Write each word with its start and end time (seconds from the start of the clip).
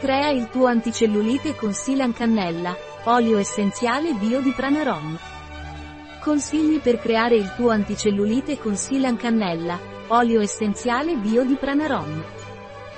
Crea 0.00 0.30
il 0.30 0.48
tuo 0.48 0.64
anticellulite 0.64 1.54
con 1.54 1.74
Silan 1.74 2.14
Cannella, 2.14 2.74
olio 3.04 3.36
essenziale 3.36 4.14
bio 4.14 4.40
di 4.40 4.50
Pranarom. 4.50 5.18
Consigli 6.22 6.80
per 6.80 6.98
creare 6.98 7.36
il 7.36 7.52
tuo 7.54 7.68
anticellulite 7.68 8.58
con 8.58 8.76
Silan 8.76 9.18
Cannella, 9.18 9.78
olio 10.06 10.40
essenziale 10.40 11.16
bio 11.16 11.44
di 11.44 11.54
Pranarom. 11.54 12.24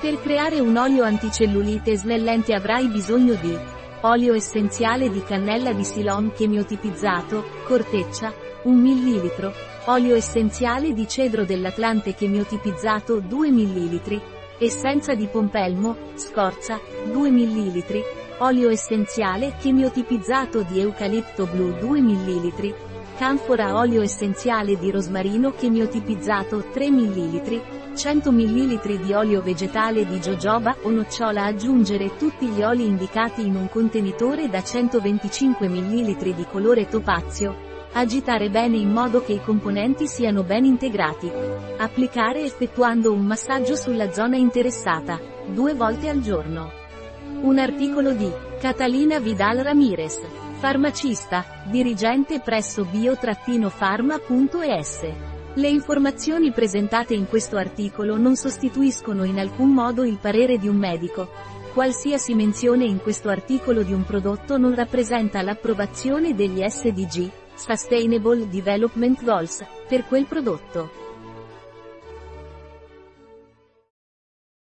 Per 0.01 0.21
creare 0.21 0.61
un 0.61 0.77
olio 0.77 1.03
anticellulite 1.03 1.97
snellente 1.97 2.55
avrai 2.55 2.87
bisogno 2.87 3.35
di 3.35 3.59
olio 4.03 4.35
essenziale 4.35 5.11
di 5.11 5.25
cannella 5.25 5.73
di 5.73 5.83
Silon 5.83 6.31
chemiotipizzato, 6.33 7.45
corteccia, 7.65 8.33
1 8.63 8.77
ml, 8.77 9.53
olio 9.87 10.15
essenziale 10.15 10.93
di 10.93 11.09
cedro 11.09 11.45
dell'Atlante 11.45 12.15
chemiotipizzato 12.15 13.19
2 13.19 13.51
ml, 13.51 14.41
essenza 14.65 15.15
di 15.15 15.27
pompelmo, 15.27 15.97
scorza, 16.15 16.79
2 17.11 17.31
ml, 17.31 17.85
olio 18.39 18.71
essenziale 18.71 19.55
chemiotipizzato 19.59 20.63
di 20.63 20.81
eucalipto 20.81 21.47
blu 21.47 21.73
2 21.79 22.01
ml, 22.01 22.75
canfora 23.19 23.77
olio 23.77 24.03
essenziale 24.03 24.79
di 24.79 24.91
rosmarino 24.91 25.53
chemiotipizzato 25.53 26.67
3 26.73 26.91
ml, 26.91 27.63
100 27.95 28.33
ml 28.33 29.05
di 29.05 29.13
olio 29.13 29.43
vegetale 29.43 30.07
di 30.07 30.19
jojoba 30.19 30.77
o 30.83 30.91
nocciola 30.91 31.45
Aggiungere 31.45 32.17
tutti 32.17 32.47
gli 32.47 32.63
oli 32.63 32.87
indicati 32.87 33.45
in 33.45 33.57
un 33.57 33.69
contenitore 33.69 34.49
da 34.49 34.63
125 34.63 35.69
ml 35.69 36.35
di 36.35 36.47
colore 36.51 36.89
topazio. 36.89 37.72
Agitare 37.95 38.49
bene 38.49 38.79
in 38.79 38.91
modo 38.91 39.23
che 39.23 39.35
i 39.35 39.43
componenti 39.43 40.07
siano 40.07 40.45
ben 40.45 40.65
integrati. 40.65 41.31
Applicare 41.77 42.43
effettuando 42.43 43.13
un 43.13 43.27
massaggio 43.27 43.77
sulla 43.77 44.11
zona 44.13 44.37
interessata, 44.37 45.21
due 45.47 45.75
volte 45.75 46.09
al 46.09 46.21
giorno. 46.21 46.73
Un 47.43 47.59
articolo 47.59 48.15
di 48.15 48.33
Catalina 48.59 49.21
Vidal 49.21 49.59
Ramirez, 49.59 50.21
farmacista, 50.55 51.45
dirigente 51.71 52.41
presso 52.41 52.87
bio-pharma.es. 52.87 55.01
Le 55.55 55.69
informazioni 55.69 56.51
presentate 56.51 57.13
in 57.13 57.29
questo 57.29 57.59
articolo 57.59 58.17
non 58.17 58.37
sostituiscono 58.37 59.25
in 59.25 59.39
alcun 59.39 59.69
modo 59.69 60.03
il 60.05 60.17
parere 60.17 60.57
di 60.57 60.67
un 60.67 60.77
medico. 60.77 61.29
Qualsiasi 61.75 62.35
menzione 62.35 62.87
in 62.87 63.03
questo 63.03 63.29
articolo 63.29 63.83
di 63.83 63.93
un 63.93 64.05
prodotto 64.05 64.57
non 64.57 64.75
rappresenta 64.75 65.43
l'approvazione 65.43 66.35
degli 66.35 66.67
SDG, 66.67 67.42
Sustainable 67.63 68.49
Development 68.49 69.23
Goals, 69.23 69.65
per 69.89 70.05
quel 70.07 70.25
prodotto. 70.25 71.02